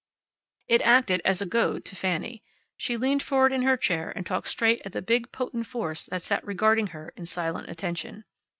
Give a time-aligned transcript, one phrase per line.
[0.67, 2.41] It acted as a goad to Fanny.
[2.75, 6.23] She leaned forward in her chair and talked straight at the big, potent force that
[6.23, 8.25] sat regarding her in silent attention.